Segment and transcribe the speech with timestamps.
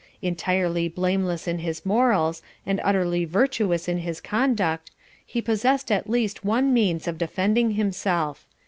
[0.23, 4.89] Entirely blameless in his morals, and utterly virtuous in his conduct,
[5.23, 8.47] he possessed at least one means of defending himself.